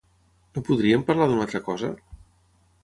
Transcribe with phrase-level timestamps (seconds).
[0.57, 1.95] No podríem parlar d'una altra cosa?